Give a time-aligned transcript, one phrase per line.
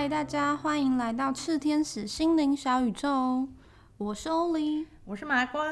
[0.00, 3.46] 嗨，大家欢迎来到赤天使心灵小宇宙，
[3.98, 5.62] 我是欧丽，我是麻瓜。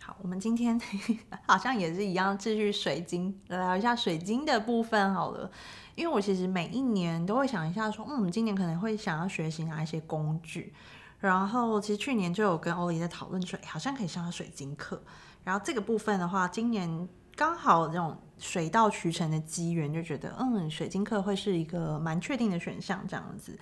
[0.00, 0.80] 好，我们今天
[1.46, 5.50] 好像也是一样，继续水晶聊一下水晶的部分好了。
[5.94, 10.72] 因为我其实每一年都会想一下，说，嗯，今年可能会想要学习哪一些工具。
[11.20, 15.02] 然后其实去年就有跟欧丽在讨论说，好像可以上水晶课。
[15.44, 23.58] 然后这个部分的话，今年刚好这种水到渠成的机缘，就觉得，嗯，水晶课会是一个蛮确定的选项这样子。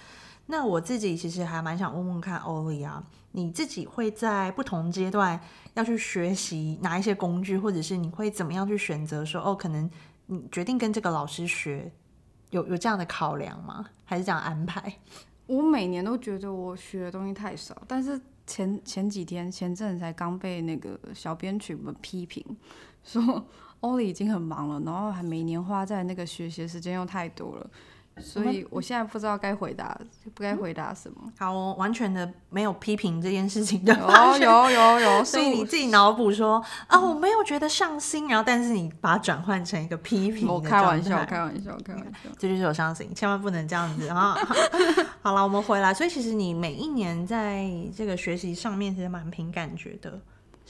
[0.46, 5.40] 那我自己其实还蛮想问问看欧丽啊，你自己会在不同阶段
[5.74, 9.88] 要去学习哪一些工具，或者是你会怎么样去选择说哦，可能
[10.26, 11.92] 你决定跟这个老师学，
[12.50, 13.86] 有有这样的考量吗？
[14.04, 14.92] 还是这样安排？
[15.46, 22.44] 我每年都觉得我学的东西太少，但是前前几天前阵才刚被那个小编曲们批评，
[23.04, 23.44] 说
[23.80, 27.66] 欧里已经很忙了，然后还每年花在那个学习时间又太多了。
[28.18, 29.98] 所以我现在不知道该回答
[30.34, 31.32] 不该回答什么。
[31.38, 33.94] 好，完全的没有批评这件事情的。
[33.94, 40.46] 有有有有，所以你自己脑补说啊，我没有觉得上心，然后但是你把它转换成一个批评。
[40.46, 42.28] 我开玩笑，开玩笑，开玩笑。
[42.36, 44.36] 这就是有上心，千万不能这样子啊！
[45.22, 45.94] 好了，我们回来。
[45.94, 50.20] 所以其实你每一年在这个学习上面其实蛮凭感觉的，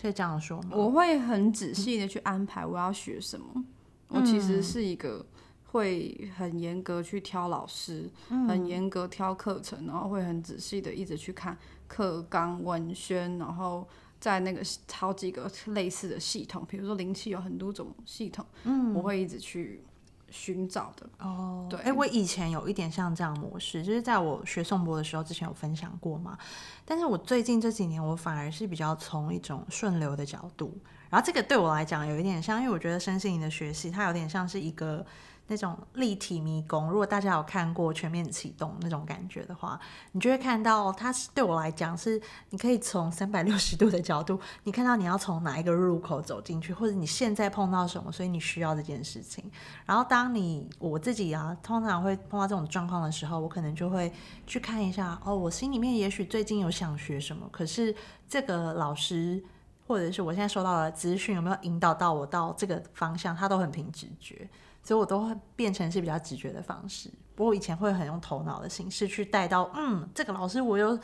[0.03, 0.70] 是这样说吗？
[0.73, 3.65] 我会很仔细的去安排我要学什么。
[4.09, 5.25] 我其实是一个。
[5.73, 11.56] 会很严格去挑老师，很严格挑课程，然后会很仔细的一直去看
[11.87, 13.87] 课纲文宣，然后
[14.19, 14.61] 在那个
[14.93, 19.84] 好几个类似的系统，比如说灵气有很多种系统，嗯，我会一直去
[20.31, 21.09] 寻找的。
[21.19, 26.39] 哦，对，哎，我以前有一点像这样模式，就是在我学颂钵的时候，之前有分享过嘛。
[26.84, 30.77] 但是我最近这几年，我反而是比较从一种顺流的角度，
[31.09, 35.05] 然后这个对我来讲有一点像，因为我觉得身心灵的学习，它有点像是一个。
[35.50, 39.78] 那种立体迷宫，如果大家有看过《全面启动》那种感觉的话，
[40.12, 49.50] 你就会看到它是对我来讲是，你可以从三百六十度的角度，你看到你要从哪一个入口走进去，或者你现在碰到什么，所以你需要这件事情。
[49.84, 54.12] 然后当你我自己啊，通常会碰到这种状况的时候，我可能就会
[54.47, 57.93] 去看一下，哦，我心里面也许最近有想学什么，可是
[58.28, 59.43] 这个老师
[59.88, 64.49] 或者是我现在收到的资讯有没有引导到我到这个方向，他都很凭直觉。
[64.83, 70.99] 所以我都会变成是比较直觉的方式，不过以前会很用头脑的形式去带到，嗯，这个老师我有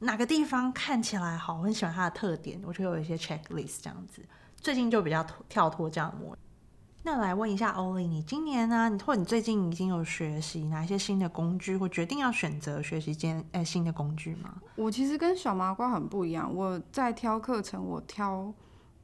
[0.00, 4.22] 哪个地方看起来好，我很喜欢他的特点，我就有一些 checklist 这样子。
[4.56, 6.36] 最近就比较跳脱这样的模。
[7.04, 8.88] 那来问一下欧丽，你今年呢？
[8.88, 14.54] 你或你最近已经有学习哪一些新的工具，或决定要选择学习间诶新的工具吗？
[14.76, 18.54] 我其实跟小麻瓜很不一样，我在挑课程，我挑。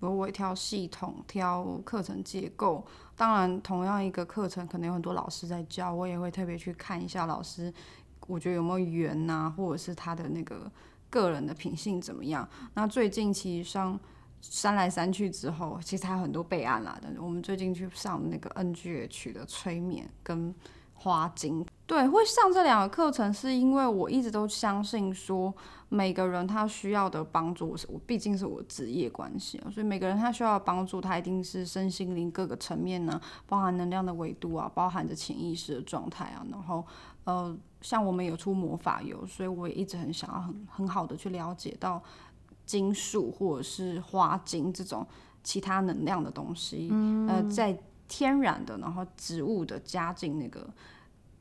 [0.01, 2.85] 如我挑系统，挑课程结构。
[3.17, 7.73] 当然，同样一个课程，可能有很多老师在教，我也会特别去看一下老师，
[8.27, 10.71] 我觉得有没有缘呐，或者是他的那个
[11.11, 12.49] 个人的品性怎么样。
[12.75, 13.99] 那最近其实上
[14.41, 16.97] 删来删去之后，其实还有很多备案啦。
[17.03, 20.55] 但是我们最近去上那个 NGH 的催眠跟
[20.95, 21.67] 花精。
[21.87, 25.53] 对，会上这两个课程，是因为我一直都相信说，
[25.91, 36.85] 每个人他需要的帮助，我毕竟是我职业关系啊，所以每个人他需要的帮助，他一定是身心灵各个层面呢，包含能量的维度啊，包含着潜意识的状态啊，然后
[37.25, 42.03] 呃，像我们有出魔法油，所以我也一直很想要很很好的去了解到
[42.67, 45.07] 金属或者是花精这种
[45.43, 46.91] 其他能量的东西，
[47.29, 50.69] 呃，在天然的，然后植物的加进那个。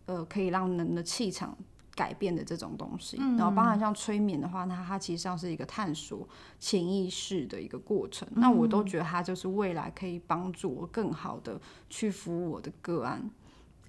[0.09, 1.53] 呃，可以让人的气场
[1.97, 8.27] 改变的这种东西，然后包含像催眠的话，那它其实上是一个探索潜意识的一个过程。
[8.35, 11.59] 那我都觉得它就是未来可以帮助我更好的
[11.89, 13.27] 去服务我的个案。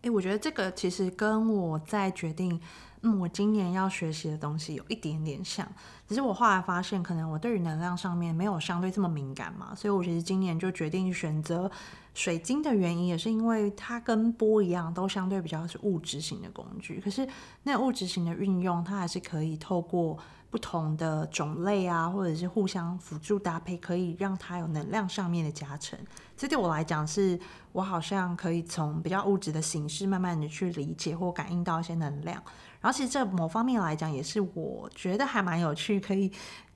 [0.02, 2.60] 哎，我觉得这个其实跟我在决定，
[3.02, 5.66] 嗯，我今年要学习的东西有一点点像，
[6.06, 11.70] 只是我后来发现，可能我对于能量上面没有相对这么敏感嘛，所以我其实今年就决定选择。
[12.14, 17.00] 水晶的原因也是因为它跟波一样，都相对比较是物质型的工具。
[17.00, 17.28] 可是
[17.62, 20.18] 那物质型的运用，它还是可以透过
[20.50, 25.98] 不同的种类啊，或者是互相辅助搭配，可以让它有能量上面的加成。
[26.36, 27.38] 这对我来讲，是
[27.72, 32.42] 我好像可以从比较物质的形式，慢慢的去理解或感应到一些能量。
[32.80, 36.32] 然后其实这某方面来讲，也是我觉得还蛮有趣，可以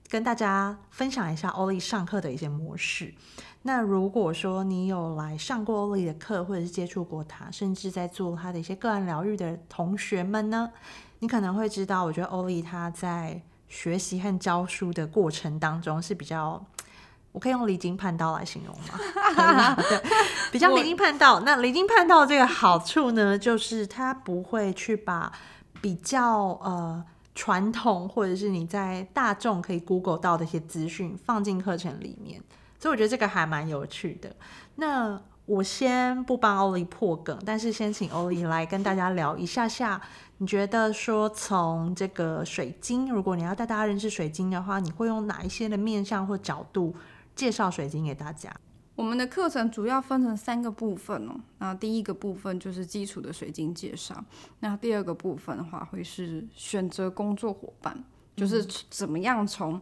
[0.09, 3.15] 跟大家分享一下欧丽上课的一些模式。
[3.63, 10.71] 那如果说你有来上过欧丽的课，或者是接触过他，甚至在做他的一些个案疗愈的同学们呢，
[11.21, 13.41] 你可能会知道，我觉得欧丽他在
[13.73, 16.63] 学习和教书的过程当中是比较，
[17.33, 19.75] 我可以用离经叛道来形容吗？
[19.89, 20.03] 对，
[20.53, 21.41] 比较离经叛道。
[21.41, 25.33] 那离经叛道这个好处呢，就是他不会去把
[25.81, 27.03] 比较呃
[27.35, 32.43] 传统，或者是你在大众可以 Google 到的一些资讯放进课程里面，
[32.79, 34.37] 所以我觉得这个还蛮有趣的。
[34.75, 39.99] 那我先不帮欧丽破梗，但是先请欧丽来跟大家聊一下下。
[40.43, 46.93] 你觉得说从这个水晶，如果你要带大家认识水晶的话，你会用哪一些的面向或角度
[47.37, 48.53] 介绍水晶给大家？
[48.97, 51.41] 我们的课程主要分成三个部分哦。
[51.59, 54.21] 那第一个部分就是基础的水晶介绍，
[54.59, 58.03] 那第二个部分的话会是选择工作伙伴，
[58.35, 59.81] 就是怎么样从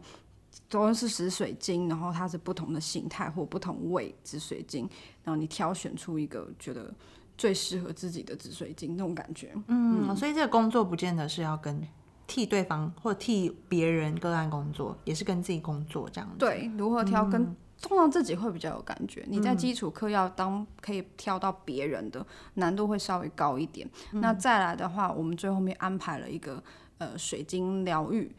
[0.69, 4.87] 都是紫水晶，然后它是不同的形态或不同位置水晶，
[5.25, 6.93] 然后你挑选出一个觉得
[7.41, 9.55] 最适合自己的紫水晶那种感觉。
[9.69, 11.83] 嗯，所以这个工作不见得是要跟
[12.27, 16.37] 替对方或替别人个案工作，也是跟自己工作这样子。
[16.37, 19.25] 对，如何挑跟通常自己会比较有感觉。
[19.27, 22.27] 你在基础课要当可以挑到别人的
[22.57, 23.89] 难度会稍微高一点。
[24.11, 26.63] 那再来的话，我们最后面安排了一个
[26.99, 28.31] 呃水晶疗愈。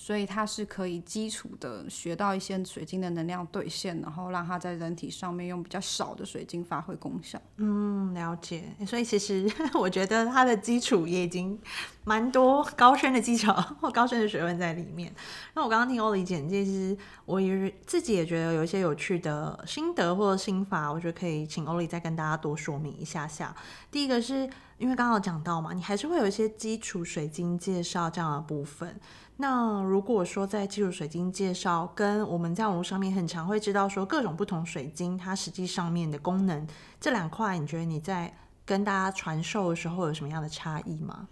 [0.00, 7.36] 所以它是可以基础的学到一些水晶的能量兑现，然后让它在人体上面用比较少的水晶发挥功效。
[7.56, 8.72] 嗯，了解。
[8.86, 11.58] 所以其实 我觉得它的基础也已经
[12.04, 15.12] 蛮多高深的技巧或高深的学问在里面。
[15.54, 23.52] 那我刚刚听欧里简介，其实我也自己也觉得有一些有趣的心得或者心法，我觉得可以请欧里再跟大家多说明一下下。
[23.90, 24.48] 第一个是
[24.78, 28.98] 因为刚刚讲到嘛，你还是会有一些基础水晶介绍这样的部分。
[29.40, 36.66] 那如果说在基础水晶介绍跟我们在网络上面很常会知道说各种不同水晶它实际上面的功能
[37.00, 38.36] 这两块，你觉得你在
[38.66, 41.28] 跟大家传授的时候有什么样的差异吗？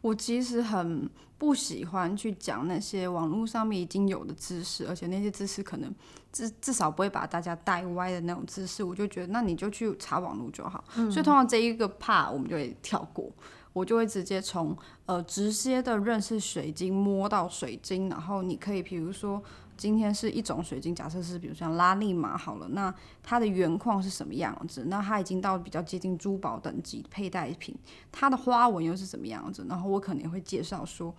[0.00, 5.94] 我其实很不喜欢去讲那些网络上面已经有的知识，而且那些知识可能
[6.32, 10.82] 至至少不会把大家带歪的那种知识，我就觉得那你就去查网络就好。
[10.94, 13.30] 所以通常这一个 part 我们就会跳过。
[13.72, 14.76] 我就会直接从
[15.06, 19.42] 呃直接的认识水晶摸到水晶，然后你可以比如说
[19.76, 24.84] 今天是一种水晶，假设是比如像拉力玛好了，那它的原矿是什么样子？
[24.88, 27.76] 那它已经到比较接近珠宝等级佩戴品，
[28.10, 29.66] 它的花纹又是什么样子？
[29.68, 31.14] 然后我可能会介绍说。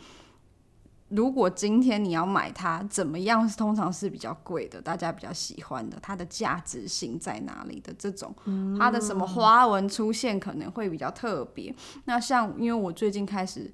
[1.12, 3.48] 如果今天你要买它，怎么样？
[3.50, 8.34] 通常是比较贵的，大家比较喜欢的，它的价值性在哪里的这种，
[8.80, 11.75] 它的什么花纹出现可能会比较特别。
[12.06, 13.72] 那像因为我最近开始。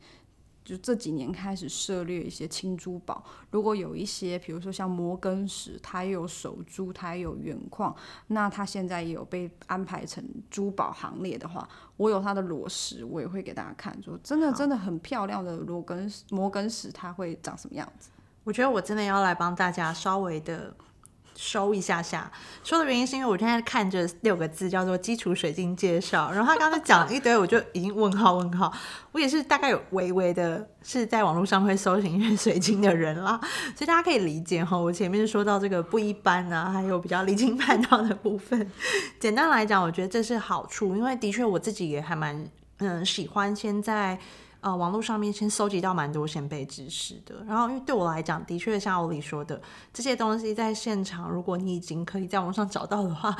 [0.68, 7.96] 就这几年开始涉猎一些轻珠宝，如果有一些，比如说像摩根石，它也有手珠，它也有原矿，
[8.28, 10.22] 那它现在也有被安排成
[10.52, 11.66] 珠宝行列的话，
[11.96, 18.10] 我有它的裸石，我也会给大家看，说真的真的很漂亮的摩根摩根石，它会长什么样子？
[18.44, 20.76] 我觉得我真的要来帮大家稍微的。
[21.38, 22.30] 收一下下，
[22.64, 28.74] 说的原因是因为我现在看着六个字叫做基础水晶介绍，然后他刚才讲了一堆，我就已经问号问号。
[29.12, 33.40] 我也是大概有微微的是在网络上会搜寻一水晶的人啦，
[33.76, 34.76] 所以大家可以理解哈。
[34.76, 38.72] 我前面说到这个不一般啊，还有比较离经叛道的部分。
[39.20, 42.46] 简单来讲，我觉得这是好处，因为的确我自己也还蛮
[42.80, 44.20] 嗯喜欢现在。
[44.68, 49.62] 呃，网络上面先搜集到蛮多先辈知识的，然后因为对我来讲，的确像欧里说的，
[49.94, 53.34] 这些东西在现场，如果你已经可以在网上找到的话，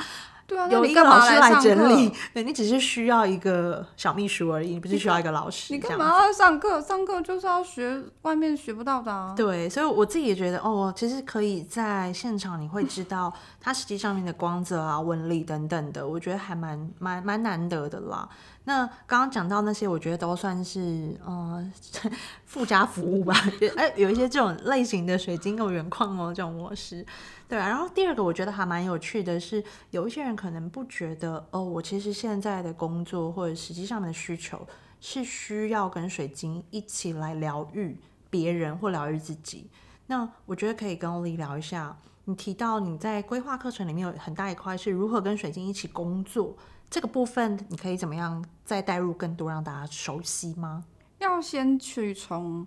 [0.48, 5.74] 对啊，有一个老师来整理，对你只是需要一个小秘书而已，你不是需要一个老师。
[5.74, 6.80] 你干嘛要上课？
[6.80, 9.34] 上课就是要学外面学不到的啊。
[9.36, 18.26] 对，所以我自己也觉得，哦，其实可以在现场，你会知道 它实际上面的光泽啊、纹理等等的，我觉得还蛮蛮蛮难得的啦。
[18.64, 21.72] 那刚刚讲到那些，我觉得都算是呃
[22.46, 23.34] 附加服务吧。
[23.76, 27.04] 哎，有一些这种类型的水晶跟、原矿哦这种模式，
[27.48, 27.68] 对啊。
[27.68, 34.66] 然后第二个我觉得还蛮有趣的是，有一些人可能不觉得哦，我其实现在的工作或者实际上的需求
[35.00, 39.70] 是需要跟水晶一起来疗愈别人或疗愈自己。
[40.06, 46.56] 那我觉得可以跟欧丽聊一下，你提到你在规划课程里面有很大一块是如何跟水晶一起工作。
[46.90, 50.84] 这个部分你可以怎么样再带入更多让大家熟悉吗？
[51.18, 52.66] 要先去从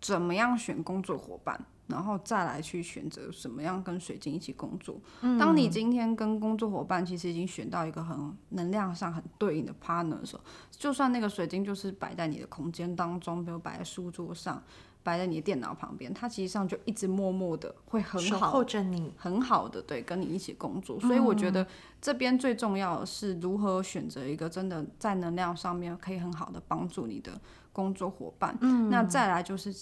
[0.00, 5.00] 怎么样选工作伙伴，然后再来去选择什么样跟水晶一起工作。
[5.38, 14.62] 当你今天跟工作伙伴其实已经选到一个很能量上很对应的 partner 的时候，就算那个水晶就是摆在你的空间当中，比如摆在书桌上。
[15.00, 21.00] 摆在你的电脑旁边，它其实上就一直默默的会很好守着你，很好的对，跟你一起工作。
[21.00, 21.66] 所以我觉得
[21.98, 27.40] 这边最重要的是如何选择一个真的在能量上面可以很好的帮助你的
[27.72, 28.54] 工作伙伴。
[28.60, 29.74] 嗯，那再来就是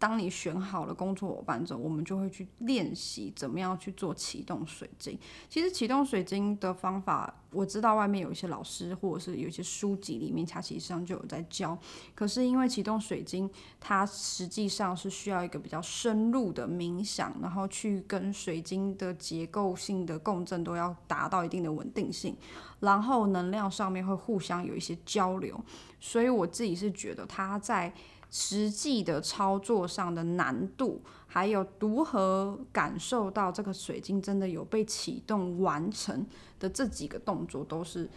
[0.00, 5.16] 当你选好了工作伙伴之后，我们就会去练习怎么样去做启动水晶。
[5.50, 11.78] 其实启动水晶的方法我知道外面有一些老师或者是有一些书籍里面，它其实上就有在教。
[12.14, 22.34] 可是因为启动水晶，它实际上是需要一个比较深入的冥想，然后去跟水晶的结构性的共振都要达到一定的稳定性，
[22.78, 25.62] 然后能量上面会互相有一些交流。
[26.00, 27.92] 所以我自己是觉得它在
[28.30, 31.02] 实际的操作上的难度。
[31.32, 36.26] 还有如何感受到这个水晶真的有被启动完成
[36.58, 38.10] 的这几个动作，都是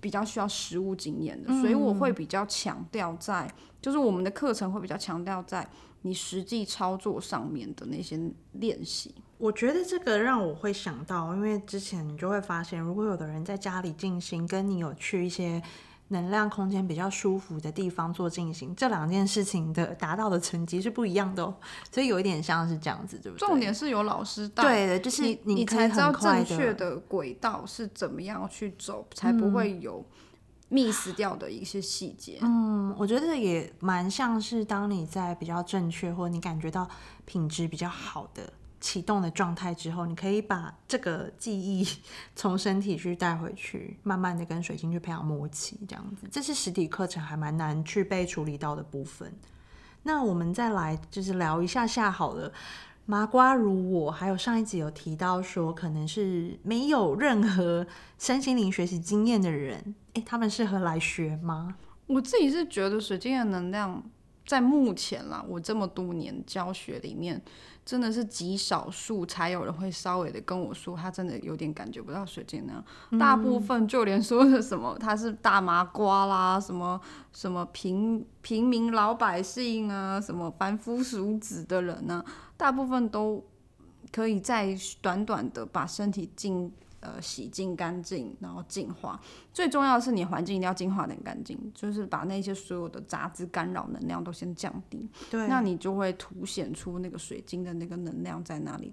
[0.00, 3.46] 比较需要实物经验的，所以我会比较强调在，
[3.82, 5.68] 就是我们的课程会比较强调在
[6.00, 8.18] 你实际操作上面的那些
[8.52, 9.14] 练习。
[9.36, 15.62] 我觉得这个让我会想到，因为之前你就会发现，如果有的人在家里进行，跟你有去一些。
[16.08, 21.54] 能量空间比较舒服的地方做进行，这两件事情的达到的成绩是不一样的哦，
[21.90, 23.46] 所以有一点像是这样子，对不对？
[23.46, 30.04] 重点是有老师带，对的，就是你你才知道正确的轨道是怎么样去走，才不会有
[30.68, 32.38] miss 掉的一些细节。
[32.42, 36.88] 嗯，我觉得也蛮像是当你在比较正确或你感觉到
[37.24, 38.52] 品质比较好的。
[38.84, 41.88] 启动的状态之后，你可以把这个记忆
[42.36, 49.32] 从身体去带回去，慢慢的跟水晶去培养默契，这样子，这是实体课程还蛮难去被处理到的部分。
[50.02, 52.52] 那我们再来就是聊一下下好了。
[53.06, 57.86] 麻瓜如我，还有上一集有提到说，可能是没有任何
[58.18, 61.76] 身心灵学习经验的人，诶，他们适合来学吗？
[62.06, 64.02] 我自己是觉得水晶的能量。
[64.46, 67.40] 在目前啦，我这么多年教学里面，
[67.84, 72.84] 真的是极少数才有人会稍微的跟我说，他真的有点感觉不到水晶那样。
[73.18, 77.00] 大部分就连说的什么他是大麻瓜啦，什么
[77.32, 82.24] 什么平平民老百姓啊，什么凡夫俗子的人呢，
[82.56, 83.42] 大部分都
[84.12, 86.72] 可以在短短的把身体进。
[87.04, 89.20] 呃，洗净干净，然后净化。
[89.52, 95.06] 最重要的是，你环境一定要净化的很干净，就是把那些所有的杂质、干扰能量都先降低。
[95.30, 98.90] 对，那你就会凸显出那个水晶的那个能量在哪里。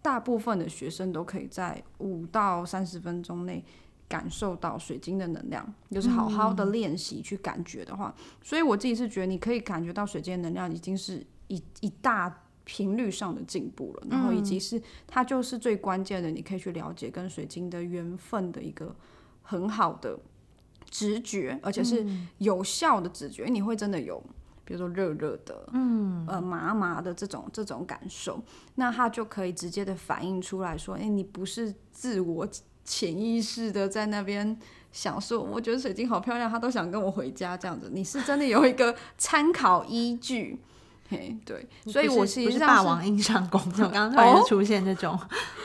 [0.00, 3.64] 大部分的学生都可以在五到三十分钟内
[4.08, 12.44] 感受到水晶的能量，就是好好的练习去感觉的话，所以我自己是觉得你可以感觉到水晶的能量已经是一一大。
[12.66, 18.92] 频率上的进步了，然后以及是它就是最关键的，你可以去了解跟水晶的缘分的一个
[19.42, 20.18] 很好的
[20.90, 22.04] 直觉，而且是
[22.38, 24.20] 有效的直觉，你会真的有，
[24.64, 28.42] 比如说热热的，嗯，呃麻麻的这种这种感受，
[28.74, 32.48] 那它就可以直接的反映出来说，哎，你不是自我
[32.84, 34.58] 潜意识的在那边
[34.90, 40.58] 想说，我觉得水晶好漂亮，他都想跟我回家这样子，你是真的有一个参考依据。
[41.08, 45.18] 嘿，对，所以我其实是霸王硬上弓，就刚刚 突然出现这种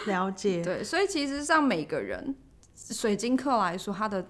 [0.08, 0.64] 了解。
[0.64, 2.36] 对，所以其实上每个人
[2.76, 4.26] 水晶课来说，它的。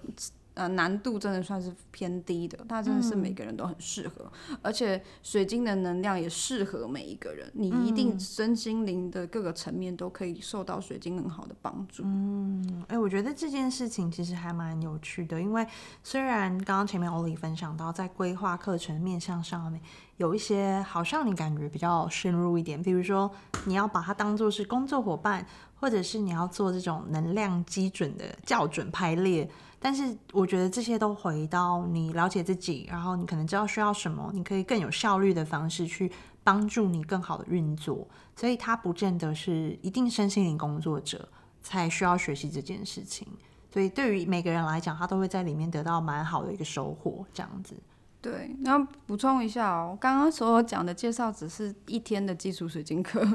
[0.54, 4.30] 呃，难度真的算是偏低的，它真的是每个人都很适合，
[4.60, 12.02] 而且水晶的能量也适合每一个人，你一定身心灵的各个层面都可以受到水晶很好的帮助。
[12.04, 15.66] 嗯，哎，我觉得这件事情其实还蛮有趣的，因为
[16.02, 19.80] 虽然刚刚前面欧里分享到在规划课程面向上面
[20.18, 23.30] 有一些好像你感觉比较深入一点，比如说
[23.64, 25.46] 你要把它当做是工作伙伴，
[25.80, 29.48] 或者是你要做这种能量基准的校准排列。
[29.84, 36.10] 但是我觉得这些都回到你了解自己，然后你可能知道需要什么，你可以更有效率的方式去
[36.44, 38.06] 帮助你更好的运作。
[38.36, 41.28] 所以它不见得是一定身心灵工作者
[41.60, 43.26] 才需要学习这件事情。
[43.72, 47.74] 所以对于每个人来讲，他都会在里面得到蛮好的一个收获，这样子。
[48.20, 53.26] 对，然后补充一下哦，刚刚所有讲的介绍只是一天的基础水晶课，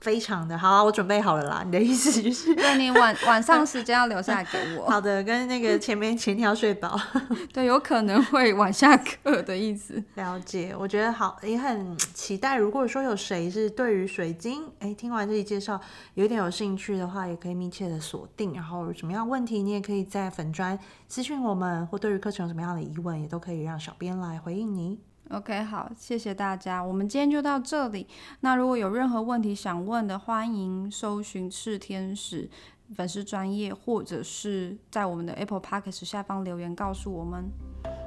[0.00, 1.62] 非常的好，我准备好了啦。
[1.66, 4.86] 你的意思就是，对你晚晚上时间要留下来给我。
[4.88, 6.96] 好的，跟那个前面前条睡饱。
[7.52, 10.00] 对，有可能会晚下课的意思。
[10.14, 12.56] 了解，我觉得好，也很期待。
[12.56, 15.80] 如果说有谁是对于水晶，哎，听完这一介绍
[16.14, 18.54] 有点有兴趣的话，也可以密切的锁定。
[18.54, 20.78] 然后有什么样问题，你也可以在粉砖
[21.10, 23.96] 咨询我们，或对于课程有什么样的疑问，也都可以让小。
[23.98, 24.98] 编来回应你
[25.30, 28.06] ，OK，好，谢谢大家，我们今天就到这里。
[28.40, 32.48] 那如果有任何问题想问的，欢迎搜寻赤天使
[32.94, 37.50] 粉丝专业，或者是在我们的 Apple Podcast 下方留言告诉我们。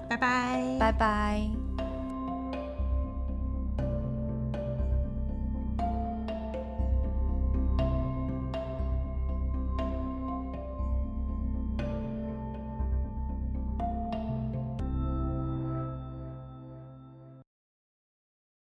[0.10, 1.89] 拜拜，拜拜。